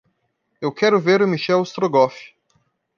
Eu 0.59 0.71
quero 0.73 0.99
ver 0.99 1.21
o 1.21 1.27
Michel 1.27 1.61
Strogoff 1.61 2.33